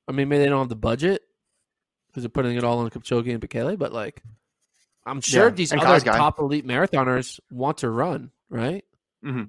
[0.08, 1.21] I mean, maybe they don't have the budget
[2.08, 4.23] because they're putting it all on Kipchoge and Bekele, but like,
[5.07, 6.15] I'm sure Yeah, these and other Kosgei.
[6.17, 8.83] top elite marathoners want to run, right?
[9.25, 9.43] Mm-hmm.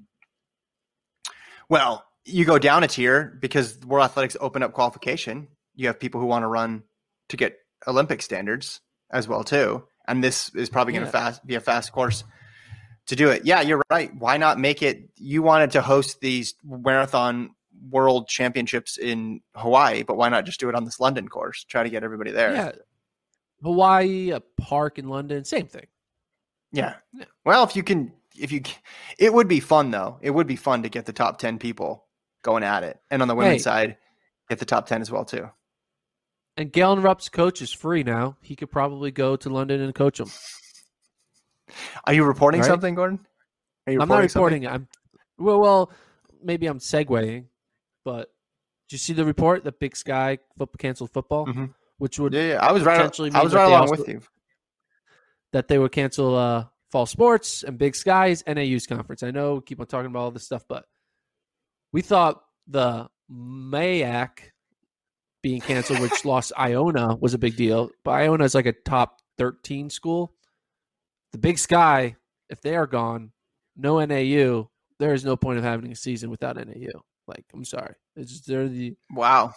[1.69, 5.47] Well, you go down a tier because World Athletics open up qualification.
[5.75, 6.83] You have people who want to run
[7.29, 11.11] to get Olympic standards as well too, and this is probably going to Yeah.
[11.11, 12.23] fast be a fast course
[13.07, 13.45] to do it.
[13.45, 14.13] Yeah, you're right.
[14.15, 15.09] Why not make it?
[15.15, 17.51] You wanted to host these marathon
[17.89, 21.63] world championships in Hawaii, but why not just do it on this London course?
[21.63, 22.53] Try to get everybody there.
[22.53, 22.71] Yeah.
[23.63, 25.87] Hawaii, a park in London, same thing.
[26.71, 26.95] Yeah.
[27.13, 27.25] Yeah.
[27.45, 28.61] Well, if you can, if you,
[29.17, 30.17] it would be fun though.
[30.21, 32.05] It would be fun to get the top 10 people
[32.43, 32.99] going at it.
[33.09, 33.59] And on the women's Hey.
[33.63, 33.97] side,
[34.49, 35.49] get the top 10 as well too.
[36.57, 38.37] And Galen Rupp's coach is free now.
[38.41, 40.29] He could probably go to London and coach them.
[42.05, 42.67] Are you reporting Right.
[42.67, 43.25] something, Gordon?
[43.87, 44.63] Are you I'm not something?
[44.63, 44.67] reporting.
[44.67, 44.87] I'm
[45.37, 45.59] well.
[45.59, 45.91] Well,
[46.43, 47.45] maybe I'm segueing,
[48.03, 48.31] but
[48.87, 51.73] did you see the report that Big Sky foot, canceled football, Mhm.
[51.99, 52.65] Which would Yeah, yeah.
[52.65, 52.97] I was right.
[52.97, 54.21] potentially I was mean right that they along with you.
[55.53, 59.21] that they would cancel uh, fall sports and Big Sky's NAU's conference.
[59.23, 60.85] I know we keep on talking about all this stuff, but
[61.93, 64.29] we thought the MAAC
[65.41, 67.89] being canceled, which lost Iona, was a big deal.
[68.03, 70.33] But Iona is like a top 13 school.
[71.31, 72.15] The Big Sky,
[72.49, 73.31] if they are gone,
[73.77, 77.01] no NAU, there is no point of having a season without NAU.
[77.27, 77.93] Like, I'm sorry.
[78.15, 79.53] It's just, they're the Wow.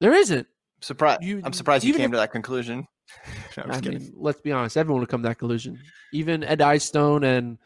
[0.00, 0.46] there isn't.
[0.82, 1.22] Surprised.
[1.22, 2.86] You- I'm surprised you came if- to that conclusion.
[3.56, 3.98] No, I kidding.
[3.98, 4.76] mean, let's be honest.
[4.76, 5.80] Everyone would come to that conclusion.
[6.12, 7.58] Even Ed Eyestone and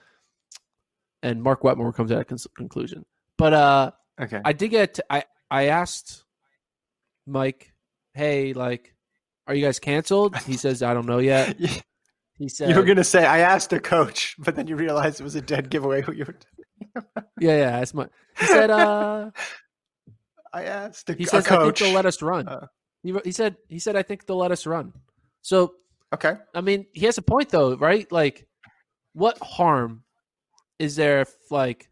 [1.22, 3.04] and Mark Wetmore would come to that con- conclusion.
[3.36, 4.40] But uh, okay.
[4.44, 5.00] I did get.
[5.10, 6.24] I I asked
[7.26, 7.74] Mike,
[8.14, 8.94] "Hey, like,
[9.46, 11.68] are you guys canceled?" He says, "I don't know yet." you
[12.38, 15.24] He said, were going to say, I asked a coach, but then you realized it
[15.24, 16.36] was a dead giveaway who you were.
[17.38, 18.06] "Yeah, yeah." That's my.
[18.40, 19.30] He said, "Uh."
[20.54, 21.80] I asked a, He says, "I think coach.
[21.80, 22.66] they'll let us run." Uh.
[23.04, 24.92] He, he said, "He said, I think they'll let us run."
[25.42, 25.74] So
[26.12, 26.36] okay.
[26.54, 28.10] I mean, he has a point though, right?
[28.10, 28.48] Like,
[29.12, 30.02] what harm
[30.78, 31.88] is there if, like,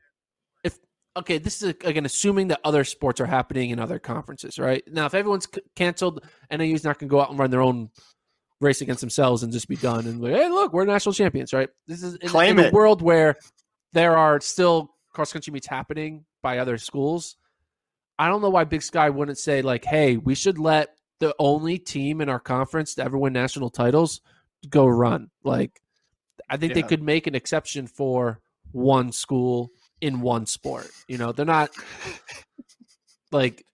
[0.65, 0.79] if
[1.17, 4.83] okay, this is again assuming that other sports are happening in other conferences, right?
[4.91, 7.91] Now, if everyone's c- canceled, NAU's not going to go out and run their own
[8.63, 11.69] race against themselves and just be done and like, hey, look, we're national champions, right?
[11.87, 13.37] This is in, Claim in a world where
[13.93, 17.37] there are still cross country meets happening by other schools.
[18.19, 20.91] I don't know why Big Sky wouldn't say like, "Hey, we should let
[21.23, 24.21] the only team in our conference to ever win national titles
[24.69, 25.81] go run." Like,
[26.51, 28.41] I think they could make an exception for
[28.73, 30.89] one school in one sport.
[31.07, 31.71] You know, they're not
[33.33, 33.65] like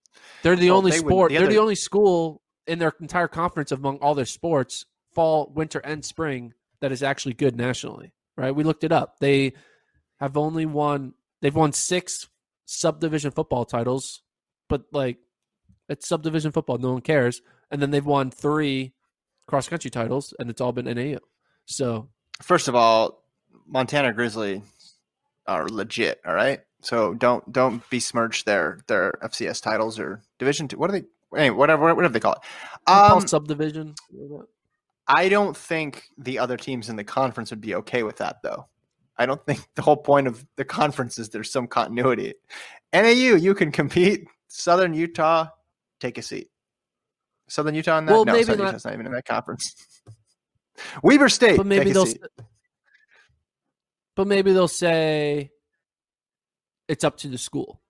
[0.43, 1.33] they're the Well, only they would- sport.
[1.33, 4.85] the they're the only school in their entire conference among all their sports,
[5.15, 8.13] fall, winter, and spring, that is actually good nationally.
[8.37, 8.55] Right?
[8.55, 9.19] We looked it up.
[9.21, 9.55] They
[10.21, 11.15] have only won.
[11.41, 12.29] They've won six
[12.67, 14.23] subdivision football titles,
[14.69, 15.19] but like
[15.89, 16.79] it's subdivision football.
[16.79, 17.43] No one cares.
[17.71, 18.93] And then they've won three
[19.47, 21.19] cross country titles, and it's all been NAU.
[21.67, 22.09] So
[22.43, 23.25] First of all,
[23.67, 24.63] Montana Grizzly
[25.47, 26.21] are legit.
[26.27, 30.79] All right, so don't don't besmirch their their FCS titles or Division Two.
[30.79, 31.05] What are they?
[31.37, 32.91] Anyway, whatever whatever they call it.
[32.91, 33.95] Um, subdivision.
[35.09, 38.67] I don't think the other teams in the conference would be okay with that, though.
[39.17, 42.35] I don't think the whole point of the conference is there's some continuity.
[42.93, 44.27] NAU, you can compete.
[44.51, 45.49] Southern Utah,
[46.01, 46.49] take a seat.
[47.49, 48.13] Southern Utah in that?
[48.13, 49.75] Well, no, maybe Southern not- Utah's not even in that conference.
[51.03, 52.07] Weber State, But maybe they'll.
[52.07, 52.23] seat.
[54.15, 55.51] but maybe they'll say
[56.89, 57.81] it's up to the school.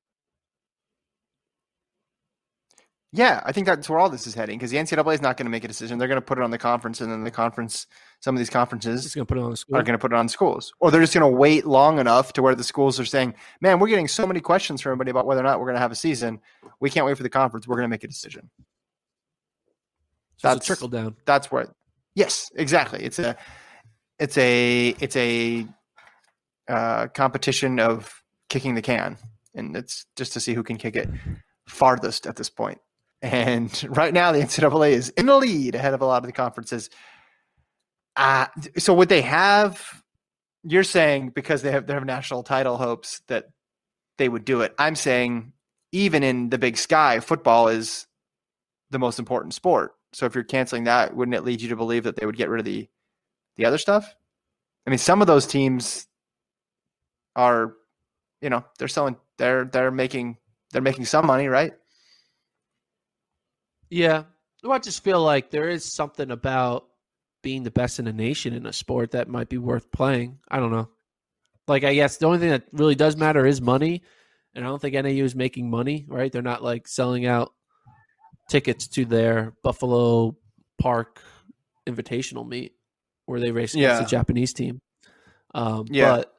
[3.13, 5.47] Yeah, I think that's where all this is heading because the NCAA is not going
[5.47, 5.99] to make a decision.
[5.99, 7.87] They're going to put it on the conference, and then the conference,
[8.21, 10.75] some of these conferences gonna put it on are going to put it on schools,
[10.79, 13.79] or they're just going to wait long enough to where the schools are saying, "Man,
[13.79, 15.93] we're getting so many questions from everybody about whether or not we're going to have
[15.93, 16.39] a season.
[16.81, 17.67] We can't wait for the conference.
[17.67, 18.67] We're going to make a decision." So
[20.35, 21.17] it's that's- a trickle down.
[21.25, 21.75] That's where.
[22.15, 23.03] Yes, exactly.
[23.05, 23.37] It's a,
[24.19, 25.67] it's a, it's a
[26.69, 29.17] uh, competition of kicking the can,
[29.55, 31.09] and it's just to see who can kick it
[31.67, 32.79] farthest at this point.
[33.21, 36.33] And right now, the NCAA is in the lead ahead of a lot of the
[36.33, 36.89] conferences.
[38.17, 40.03] Uh, so would they have?
[40.65, 43.47] You're saying because they have they have national title hopes that
[44.19, 44.75] they would do it.
[44.79, 45.53] I'm saying
[45.93, 48.07] even in the Big Sky, football is
[48.91, 49.95] the most important sport.
[50.13, 52.49] So if you're canceling that, wouldn't it lead you to believe that they would get
[52.49, 52.89] rid of the
[53.57, 54.15] the other stuff?
[54.87, 56.07] I mean, some of those teams
[57.37, 57.75] are,
[58.41, 60.39] you know, they're selling, they're they're making
[60.73, 61.73] they're making some money, right?
[63.91, 64.25] Yeah.
[64.63, 66.87] Well, I just feel like there is something about
[67.43, 70.39] being the best in the nation in a sport that might be worth playing.
[70.49, 70.89] I don't know.
[71.69, 74.03] Like, I guess the only thing that really does matter is money.
[74.55, 76.33] And I don't think NAU is making money, right?
[76.33, 77.53] They're not like selling out
[78.51, 80.37] tickets to their Buffalo
[80.81, 81.21] Park
[81.87, 82.73] Invitational meet
[83.27, 84.01] where they race against Yeah.
[84.01, 84.81] the Japanese team.
[85.55, 86.17] Um, Yeah.
[86.17, 86.35] But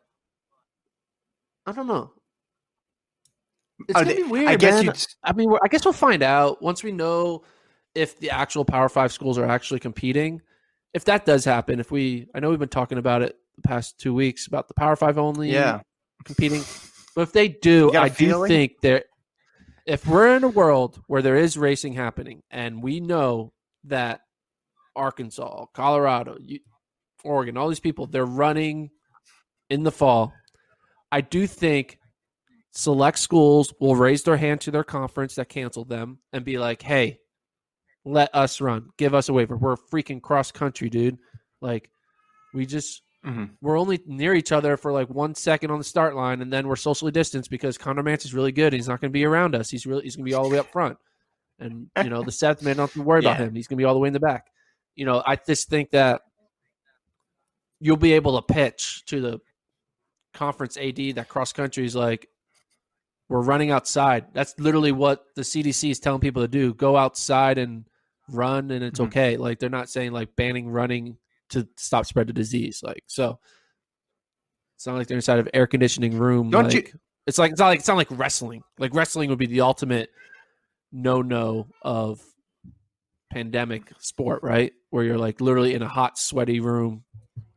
[1.65, 2.12] I don't know.
[3.87, 4.93] It's gonna they- be weird, I guess man.
[5.23, 7.43] I mean, I guess we'll find out once we know
[7.95, 10.41] if the actual Power Five schools are actually competing.
[10.93, 13.99] If that does happen, if we, I know we've been talking about it the past
[13.99, 15.81] two weeks about the Power Five only yeah.
[16.25, 16.63] competing,
[17.15, 19.05] but if they do, I I do think that
[19.85, 23.53] if we're in a world where there is racing happening and we know
[23.85, 24.21] that
[24.95, 26.37] Arkansas, Colorado,
[27.23, 28.91] Oregon, all these people, they're running
[29.69, 30.33] in the fall.
[31.11, 31.99] I do think
[32.71, 36.82] select schools will raise their hand to their conference that canceled them and be like,
[36.82, 37.19] hey,
[38.05, 38.89] let us run.
[38.97, 39.58] Give us a waiver.
[39.58, 41.17] We're freaking cross country, dude.
[41.62, 41.89] Like,
[42.53, 43.51] we just, Mhm.
[43.62, 46.67] we're only near each other for like one second on the start line, and then
[46.67, 48.73] we're socially distanced because Connor Mantz is really good.
[48.73, 49.69] And he's not going to be around us.
[49.69, 50.97] He's really, he's going to be all the way up front.
[51.60, 53.53] And, you know, the seventh man, don't have to worry about him.
[53.53, 54.47] He's going to be all the way in the back.
[54.95, 56.21] You know, I just think that
[57.82, 59.39] you'll be able to pitch to the
[60.34, 62.29] conference AD that cross country is like,
[63.29, 64.25] we're running outside.
[64.33, 66.73] That's literally what the CDC is telling people to do.
[66.73, 67.85] Go outside and
[68.27, 69.05] run, and it's Mhm.
[69.07, 69.37] okay.
[69.37, 71.17] Like they're not saying like banning running
[71.49, 72.81] to stop spread the disease.
[72.83, 73.39] Like so,
[74.75, 76.49] it's not like they're inside of air conditioning room.
[76.49, 76.83] Don't you-
[77.27, 78.63] It's like it's not like it's not like wrestling.
[78.79, 80.09] Like wrestling would be the ultimate
[80.91, 82.21] no no of
[83.31, 84.73] pandemic sport, right?
[84.89, 87.03] Where you're like literally in a hot, sweaty room,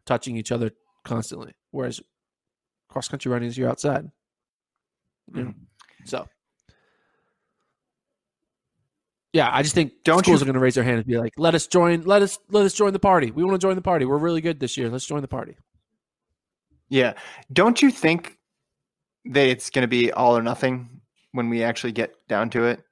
[0.04, 0.72] touching each other
[1.04, 1.54] constantly.
[1.70, 2.00] Whereas
[2.90, 4.10] cross country running is you're outside.
[5.30, 5.42] Know?
[5.42, 5.50] Mm-hmm.
[6.04, 6.26] So
[9.32, 11.16] yeah, I just think Don't schools you- are going to raise their hand and be
[11.18, 12.02] like, "Let us join.
[12.02, 13.30] Let us let us join the party.
[13.30, 14.04] We want to join the party.
[14.04, 14.90] We're really good this year.
[14.90, 15.56] Let's join the party."
[16.88, 17.14] Yeah.
[17.50, 18.36] Don't you think
[19.24, 21.00] that it's going to be all or nothing
[21.32, 22.82] when we actually get down to it?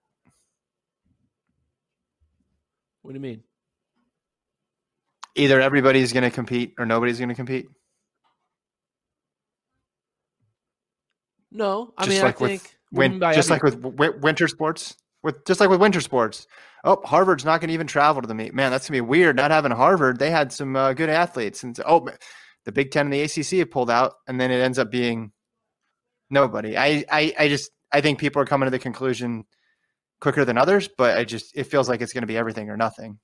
[3.03, 3.43] What do you mean?
[5.35, 7.67] Either everybody's going to compete or nobody's going to compete.
[11.53, 13.63] No, I Just mean, like I with think what do you mean Win- just like
[13.63, 16.47] with w- winter sports, with just like with winter sports.
[16.85, 18.55] Oh, Harvard's not going to even travel to the meet.
[18.55, 19.37] Man, that's going to be weird.
[19.37, 22.09] Not having Harvard, they had some uh, good athletes, and oh,
[22.65, 25.33] the Big Ten and the ACC have pulled out, and then it ends up being
[26.31, 26.77] nobody.
[26.77, 29.45] I, I, I just, I think people are coming to the conclusion
[30.21, 32.77] quicker than others, but I just, it feels like it's going to be everything or
[32.77, 33.19] nothing.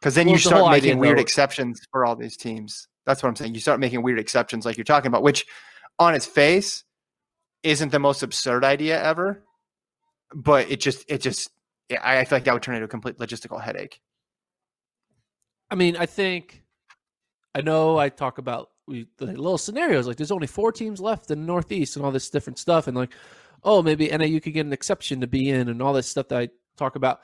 [0.00, 2.88] Because then Well, you the start making weird though- exceptions for all these teams.
[3.06, 3.54] That's what I'm saying.
[3.54, 5.44] You start making weird exceptions, like you're talking about, which
[5.98, 6.82] on its face
[7.62, 9.42] isn't the most absurd idea ever,
[10.34, 11.50] but it just it just
[12.02, 14.00] I feel like that would turn into a complete logistical headache.
[15.70, 16.62] I mean, I think
[17.54, 21.30] I know I talk about we the little scenarios like there's only four teams left
[21.30, 23.14] in the Northeast and all this different stuff, and like,
[23.62, 26.38] oh, maybe NAU could get an exception to be in and all this stuff that
[26.38, 27.20] I talk about.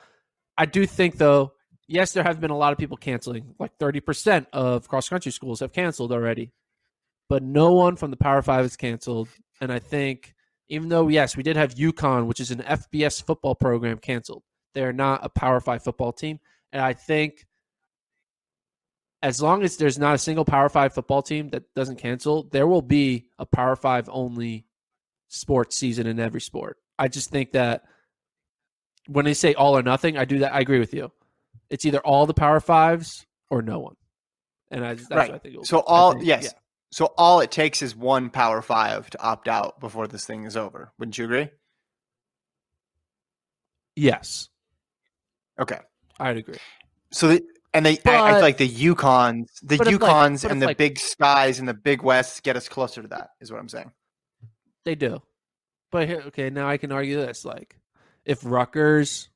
[0.57, 1.53] I do think though,
[1.87, 3.55] yes, there have been a lot of people canceling.
[3.59, 6.51] Like 30% of cross country schools have canceled already,
[7.27, 9.29] but no one from the Power Five has canceled.
[9.61, 10.33] And I think
[10.69, 14.43] even though yes, we did have UConn, which is an FBS football program, canceled.
[14.75, 16.39] They're not a Power Five football team,
[16.71, 17.47] and I think
[19.21, 22.67] as long as there's not a single Power Five football team that doesn't cancel, there
[22.67, 24.65] will be a Power Five only
[25.27, 26.77] sports season in every sport.
[26.97, 27.83] I just think that
[29.07, 30.53] when they say all or nothing, I do that.
[30.53, 31.11] I agree with you.
[31.69, 33.95] It's either all the Power Fives or no one,
[34.71, 35.29] and I that's Right.
[35.29, 35.55] what I think.
[35.55, 35.83] it will So be.
[35.87, 36.49] I all think- yes, yeah.
[36.91, 40.57] So all it takes is one Power Five to opt out before this thing is
[40.57, 40.91] over.
[40.97, 41.49] Wouldn't you agree?
[43.95, 44.49] Yes,
[45.59, 45.79] Okay.
[46.19, 46.55] I'd agree.
[47.11, 50.49] So the, and they, I, I feel like the UConns, the but if, like- UConns
[50.49, 53.31] and the like- big skies and the big West get us closer to that.
[53.41, 53.91] Is what I'm saying.
[54.85, 55.21] They do.
[55.91, 57.75] But here, okay, now I can argue this: like,
[58.25, 59.29] if Rutgers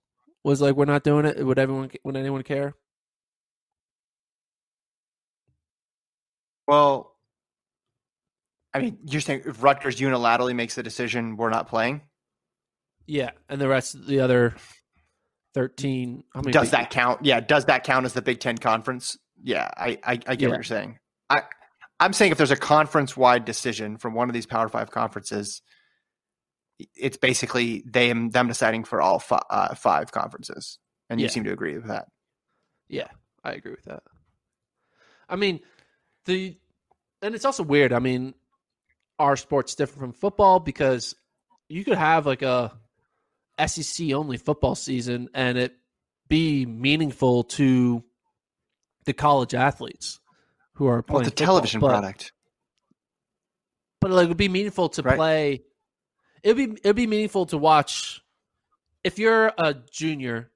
[0.43, 1.91] was like, "We're not doing it," would everyone?
[2.03, 2.73] Would anyone care?
[6.67, 7.12] Well,
[8.73, 12.01] I mean, you're saying if Rutgers unilaterally makes the decision, we're not playing.
[13.05, 14.55] Yeah, and the rest, the other
[15.53, 16.23] thirteen.
[16.33, 16.51] How many?
[16.53, 17.23] Does that count?
[17.25, 19.17] Yeah, does that count as the Big Ten conference?
[19.41, 20.47] Yeah, I I, I get Yeah.
[20.49, 20.99] what you're saying.
[21.29, 21.41] I
[21.99, 25.61] I'm saying if there's a conference wide decision from one of these Power Five conferences,
[26.95, 31.31] it's basically them them deciding for all uh, five conferences, and you Yeah.
[31.31, 32.07] seem to agree with that.
[32.87, 33.09] Yeah,
[33.43, 34.03] I agree with that.
[35.29, 35.59] I mean,
[36.25, 36.57] the
[37.21, 37.93] and it's also weird.
[37.93, 38.33] I mean,
[39.19, 41.15] our sport's different from football because
[41.69, 42.71] you could have like a
[43.65, 45.75] SEC only football season and it
[46.27, 48.03] be meaningful to
[49.05, 50.19] the college athletes
[50.73, 52.31] who are Well, playing it's a football, television but- product.
[54.01, 55.15] but like it'd be meaningful to Right.
[55.15, 55.63] play.
[56.41, 58.21] It'd be it'd be meaningful to watch.
[59.03, 60.51] If you're a junior,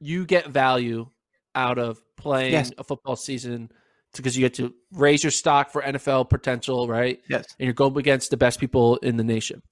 [0.00, 1.08] you get value
[1.54, 2.72] out of playing Yes.
[2.78, 3.70] a football season
[4.16, 7.20] because you get to raise your stock for NFL potential, right?
[7.28, 7.46] Yes.
[7.58, 9.62] And you're going against the best people in the nation.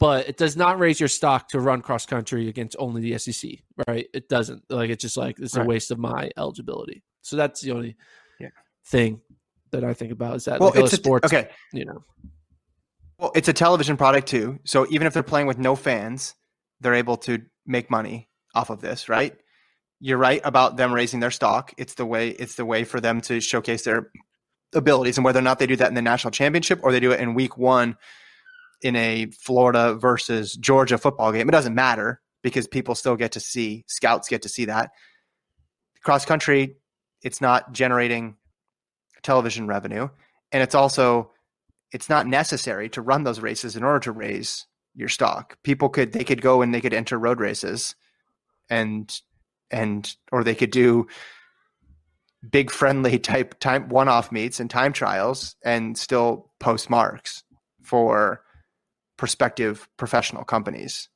[0.00, 3.50] But it does not raise your stock to run cross country against only the SEC,
[3.88, 4.06] right?
[4.14, 4.62] It doesn't.
[4.70, 7.02] Like it's just like it's a waste of my eligibility.
[7.22, 7.96] So that's the only
[8.38, 8.50] Yeah.
[8.86, 9.20] thing
[9.72, 11.50] that I think about is that Well, like it's a, sports, okay.
[11.72, 12.04] you know.
[13.18, 14.60] Well, it's a television product too.
[14.64, 16.34] So even if they're playing with no fans,
[16.80, 19.36] they're able to make money off of this, right?
[20.00, 21.74] You're right about them raising their stock.
[21.76, 24.10] It's the way it's the way for them to showcase their
[24.74, 27.10] abilities and whether or not they do that in the national championship or they do
[27.10, 27.96] it in week 1
[28.82, 31.48] in a Florida versus Georgia football game.
[31.48, 34.90] It doesn't matter because people still get to see scouts get to see that.
[36.04, 36.76] Cross country,
[37.22, 38.36] it's not generating
[39.22, 40.08] television revenue
[40.52, 41.32] and it's also
[41.92, 45.56] it's not necessary to run those races in order to raise your stock.
[45.62, 47.94] People could they could go and they could enter road races
[48.70, 49.20] and
[49.70, 51.06] and or they could do
[52.48, 57.42] big friendly type time one-off meets and time trials and still post marks
[57.82, 58.42] for
[59.16, 61.08] prospective professional companies.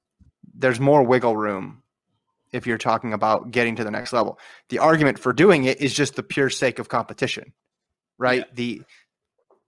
[0.54, 1.82] There's more wiggle room
[2.52, 4.38] if you're talking about getting to the next level.
[4.68, 7.52] The argument for doing it is just the pure sake of competition.
[8.18, 8.54] Right?
[8.54, 8.82] The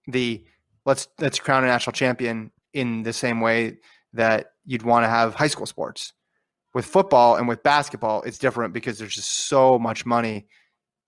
[0.07, 0.45] the
[0.85, 3.79] let's let's crown a national champion in the same way
[4.13, 6.13] that you'd want to have high school sports.
[6.75, 10.47] With football and with basketball, it's different because there's just so much money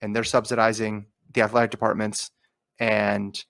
[0.00, 2.30] and they're subsidizing the athletic departments
[2.78, 3.44] and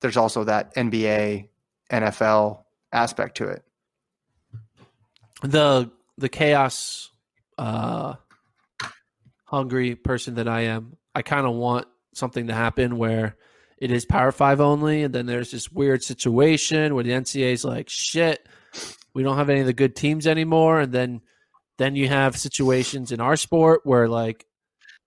[0.00, 1.48] there's also that NBA,
[1.90, 3.64] NFL aspect to it.
[5.42, 7.10] the the chaos
[7.58, 8.14] uh
[9.44, 13.36] hungry person that I am, I kind of want something to happen where
[13.78, 17.64] it is Power Five only, and then there's this weird situation where the NCAA is
[17.64, 18.48] like, "Shit,
[19.12, 21.20] we don't have any of the good teams anymore," and then
[21.82, 24.46] then you have situations in our sport where like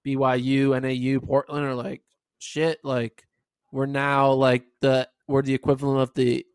[0.06, 2.02] BYU, NAU, Portland are like,
[2.40, 3.26] "Shit, like
[3.72, 6.46] we're now like the we're the equivalent of the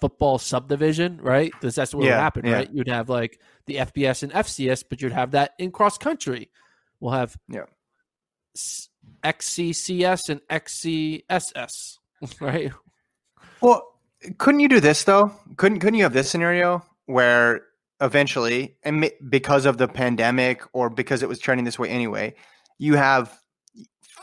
[0.00, 1.50] football subdivision, right?
[1.52, 2.52] Because that's what would happen, yeah.
[2.52, 2.70] right?
[2.72, 6.50] You'd have like the FBS and FCS, but you'd have that in cross country.
[7.00, 7.64] We'll have Yeah.
[8.54, 8.88] s-
[9.24, 11.98] XCCS and XCSS,
[12.40, 12.72] right?
[13.60, 13.82] Well,
[14.38, 15.32] couldn't you do this though?
[15.56, 17.62] Couldn't couldn't you have this scenario where
[18.00, 22.34] eventually, and because of the pandemic or because it was trending this way anyway,
[22.78, 23.38] you have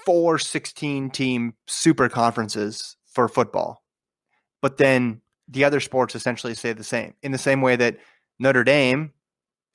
[0.06, 3.84] four 16 team super conferences for football,
[4.62, 7.14] but then the other sports essentially stay the same.
[7.22, 7.98] In the same way that
[8.40, 9.12] Notre Dame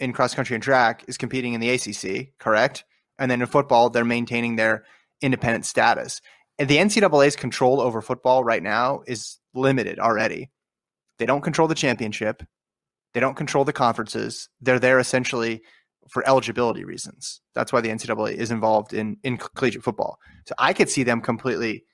[0.01, 2.85] in cross country and track is competing in the ACC, correct?
[3.19, 4.85] And then in football, they're maintaining their
[5.21, 6.21] independent status.
[6.59, 10.51] And the NCAA's control over football right now is limited already.
[11.19, 12.43] They don't control the championship.
[13.15, 14.49] They don't control the conferences.
[14.61, 15.63] They're there essentially
[16.09, 17.41] for eligibility reasons.
[17.55, 20.19] That's why the NCAA is involved in in collegiate football.
[20.47, 21.85] So I could see them completely,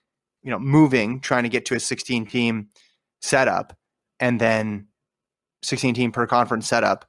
[0.42, 2.68] you know, moving, trying to get to a 16 team
[3.20, 3.76] setup,
[4.20, 4.88] and then
[5.62, 7.06] 16 team per conference setup,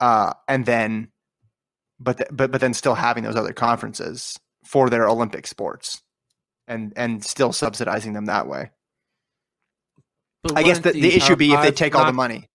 [0.00, 1.08] uh, and then,
[1.98, 6.02] but th- but but then still having those other conferences for their Olympic sports,
[6.66, 8.70] and and still subsidizing them that way.
[10.54, 12.49] I guess the, the issue be if they take all the money.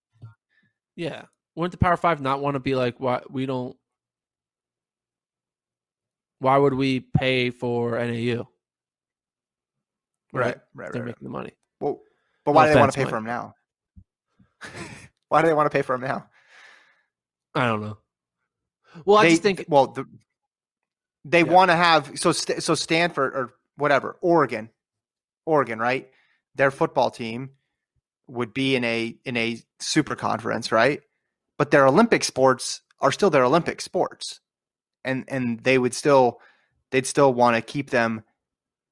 [0.96, 1.24] Yeah,
[1.56, 3.76] wouldn't the Power Five not want to be like, why we don't?
[6.40, 8.48] Why would we pay for NAU?
[10.34, 10.58] Right, right?
[10.74, 11.08] right, They're right.
[11.08, 11.54] making the money.
[11.80, 12.02] Well,
[12.44, 13.56] but why No do they want to pay for him now?
[15.30, 16.28] why do they want to pay for him now?
[17.54, 17.98] I don't know.
[19.06, 20.06] Well, I just think well, the,
[21.24, 21.52] they Yeah.
[21.52, 24.70] want to have so so Stanford or whatever Oregon,
[25.46, 26.10] Oregon, right?
[26.56, 27.52] Their football team
[28.28, 31.02] would be in a in a super conference, right?
[31.58, 34.40] But their Olympic sports are still their Olympic sports,
[35.04, 36.40] and and they would still
[36.92, 38.24] they'd still want to keep them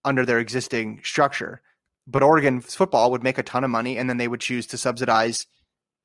[0.05, 1.61] under their existing structure.
[2.05, 4.77] But Oregon's football would make a ton of money, and then they would choose to
[4.77, 5.47] subsidize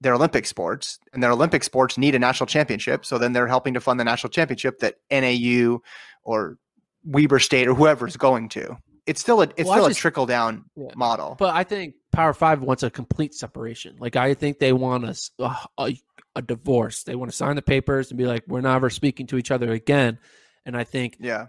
[0.01, 3.05] their Olympic sports, and their Olympic sports need a national championship.
[3.05, 5.81] So then they're helping to fund the national championship that NAU
[6.23, 6.57] or
[7.05, 8.77] Weber State or whoever is going to.
[9.09, 10.89] It's still a it's Well, still a trickle down Yeah.
[10.95, 11.35] model.
[11.39, 13.97] But I think Power Five wants a complete separation.
[13.99, 15.05] Like I think they want
[15.39, 17.03] a divorce.
[17.03, 19.73] They want to sign the papers and be like, we're never speaking to each other
[19.73, 20.19] again.
[20.65, 21.47] And I think yeah,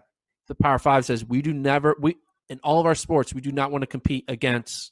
[0.47, 2.16] the Power Five says we do never we
[2.47, 4.91] in all of our sports we do not want to compete against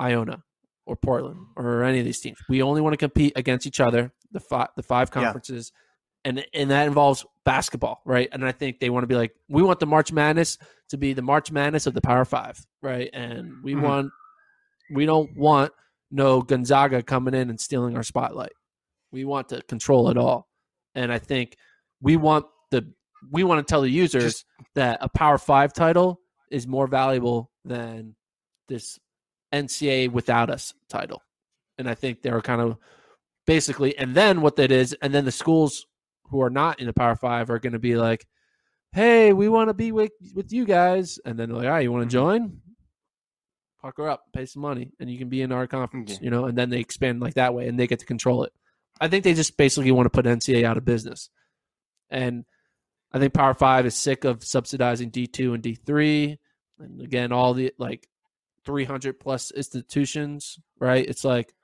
[0.00, 0.42] Iona
[0.86, 2.38] or Portland or any of these teams.
[2.48, 4.12] We only want to compete against each other.
[4.32, 5.32] The five the five Yeah.
[6.24, 8.28] And, and that involves basketball, right?
[8.32, 10.58] And I think they want to be like, we want the March Madness
[10.90, 13.08] to be the March Madness of the Power Five, right?
[13.12, 13.82] And we Mhm.
[13.82, 14.12] want,
[14.92, 15.72] we don't want
[16.10, 18.52] no Gonzaga coming in and stealing our spotlight.
[19.12, 20.48] We want to control it all,
[20.94, 21.56] and I think
[22.00, 22.92] we want the
[23.32, 24.44] we want to tell the users Just-
[24.74, 28.14] that a Power Five title is more valuable than
[28.68, 28.98] this
[29.52, 31.22] NCAA without us title,
[31.78, 32.76] and I think they're kind of
[33.46, 35.86] basically, and then what that is, and then the schools
[36.30, 38.26] who are not in the Power Five are going to be like,
[38.92, 41.82] "Hey, we want to be with with you guys," and then they're like, "All right,
[41.82, 42.24] you want to mm-hmm.
[42.24, 42.60] join?
[43.80, 46.24] Pucker up, pay some money, and you can be in our conference." Okay.
[46.24, 48.52] You know, and then they expand like that way, and they get to control it.
[49.00, 51.30] I think they just basically want to put NCAA out of business,
[52.10, 52.44] and
[53.12, 56.38] I think Power Five is sick of subsidizing D two and D three,
[56.78, 58.08] and again, all the like
[58.64, 60.58] three hundred plus institutions.
[60.78, 61.06] Right?
[61.06, 61.54] It's like,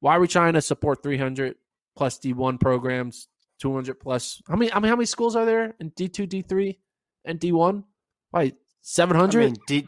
[0.00, 1.56] why are we trying to support three hundred
[1.96, 3.28] plus D one programs,
[3.60, 4.42] two hundred plus?
[4.48, 4.72] How many?
[4.72, 6.80] I mean, how many schools are there in D two, D three,
[7.24, 7.84] and D one?
[8.30, 8.52] Why
[8.82, 9.42] seven hundred?
[9.42, 9.86] I mean, D,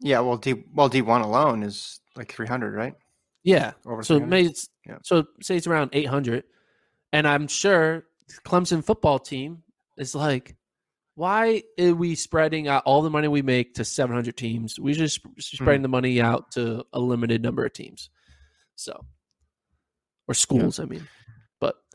[0.00, 2.94] yeah, well, D well D one alone is like three hundred, right?
[3.44, 3.72] yeah.
[3.86, 4.28] Over So 300?
[4.30, 4.98] maybe it's, Yeah.
[5.02, 6.44] so say it's around eight hundred,
[7.12, 8.04] and I'm sure
[8.44, 9.62] Clemson football team
[9.96, 10.54] is like,
[11.14, 14.78] why are we spreading out all the money we make to seven hundred teams?
[14.78, 15.30] We just Hmm.
[15.38, 18.10] spreading the money out to a limited number of teams,
[18.76, 19.04] so
[20.26, 20.78] or schools.
[20.78, 21.37] I mean, but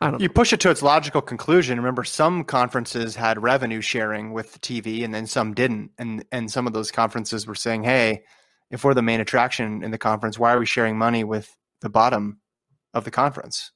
[0.03, 0.23] I don't know.
[0.23, 1.77] You push it to its logical conclusion.
[1.77, 5.91] Remember, some conferences had revenue sharing with the TV, and then some didn't.
[5.97, 8.23] And and some of those conferences were saying, "Hey,
[8.69, 11.89] if we're the main attraction in the conference, why are we sharing money with the
[11.89, 12.41] bottom
[12.93, 13.71] of the conference?"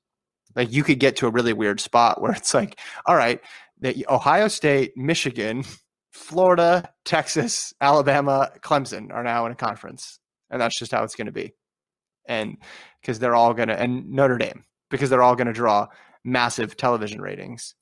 [0.53, 3.39] Like you could get to a really weird spot where it's like, "All right,
[4.09, 5.63] Ohio State, Michigan,
[6.11, 10.19] Florida, Texas, Alabama, Clemson are now in a conference,
[10.49, 11.53] and that's just how it's going to be."
[12.27, 12.57] And
[13.01, 15.87] because they're all going to, and Notre Dame, because they're all going to draw
[16.23, 17.75] massive television ratings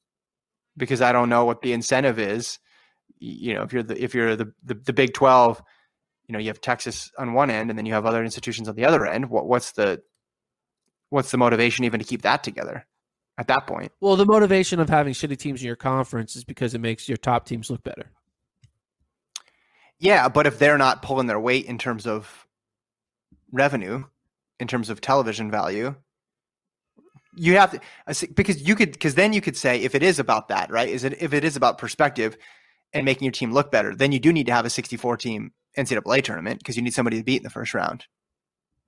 [0.78, 2.60] because I don't know what the incentive is.
[3.20, 5.62] You know, if you're the if you're the the, the Big Twelve,
[6.28, 8.76] you know, you have Texas on one end, and then you have other institutions on
[8.76, 9.30] the other end.
[9.30, 10.02] What what's the
[11.10, 12.86] what's the motivation even to keep that together
[13.38, 13.92] at that point?
[14.02, 17.18] Well, the motivation of having shitty teams in your conference is because it makes your
[17.18, 18.12] top teams look better.
[20.00, 22.46] Yeah, but if they're not pulling their weight in terms of
[23.52, 24.04] revenue,
[24.60, 25.96] in terms of television value,
[27.36, 30.20] you have to uh, because you could because then you could say if it is
[30.20, 30.90] about that, right?
[30.90, 32.38] Is it if it is about perspective
[32.94, 35.52] and making your team look better, then you do need to have a 64 team
[35.78, 38.06] NCAA tournament because you need somebody to beat in the first round.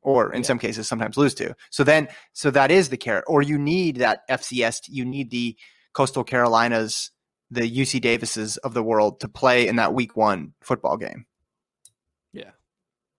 [0.02, 0.48] Or in Yeah.
[0.48, 1.56] some cases, sometimes lose to.
[1.70, 3.26] So then, so that is the carrot.
[3.28, 4.84] Or you need that FCS.
[4.88, 5.58] You need the
[5.94, 7.12] Coastal Carolinas,
[7.52, 11.26] the UC Davises of the world to play in that Week One football game.
[12.32, 12.52] Yeah.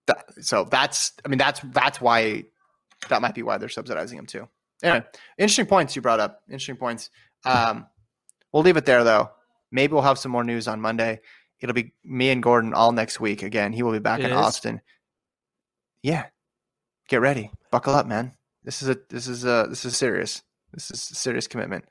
[0.06, 2.44] That, so that's, I mean, that's that's why
[3.10, 4.48] that might be why they're subsidizing them too.
[4.82, 5.04] Anyway,
[5.38, 6.42] interesting points you brought up.
[6.48, 7.10] Interesting points.
[7.44, 7.86] Um,
[8.52, 9.30] we'll leave it there though.
[9.72, 11.20] Maybe we'll have some more news on Monday.
[11.60, 13.72] It'll be me and Gordon all next week again.
[13.72, 14.36] He will be back It in is?
[14.36, 14.80] Austin.
[16.02, 16.26] Yeah,
[17.08, 17.50] get ready.
[17.70, 18.32] Buckle up, man.
[18.64, 20.42] This is a this is a this is serious.
[20.72, 21.84] This is a serious commitment.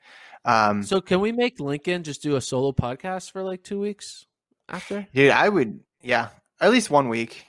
[0.44, 4.26] Um, So can we make Lincoln just do a solo podcast for like two weeks
[4.68, 5.06] after?
[5.12, 5.80] dude, I would.
[6.00, 6.28] Yeah,
[6.60, 7.44] at least one week.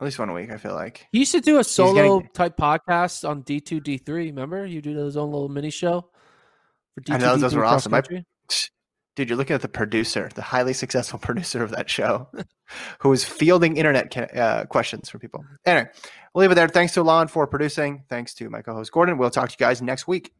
[0.00, 0.50] At least one week.
[0.50, 1.06] I feel like.
[1.10, 4.26] He used to do a solo getting- type podcast on D two D three.
[4.26, 6.08] Remember, you do his own little mini show
[6.94, 7.94] for D I two know, D those three were cross awesome.
[8.16, 8.24] I-
[9.16, 12.28] Dude, you're looking at the producer, the highly successful producer of that show,
[13.00, 15.44] who is fielding internet uh, questions for people.
[15.66, 15.88] Anyway,
[16.32, 16.68] we'll leave it there.
[16.68, 18.04] Thanks to Alon for producing.
[18.08, 19.18] Thanks to my co host Gordon.
[19.18, 20.32] We'll talk to you guys next week.